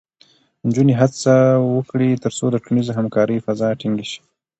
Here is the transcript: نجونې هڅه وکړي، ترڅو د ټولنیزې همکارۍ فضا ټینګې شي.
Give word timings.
نجونې 0.67 0.93
هڅه 1.01 1.33
وکړي، 1.75 2.09
ترڅو 2.23 2.45
د 2.51 2.55
ټولنیزې 2.63 2.91
همکارۍ 2.99 3.37
فضا 3.45 3.67
ټینګې 3.79 4.05
شي. 4.11 4.19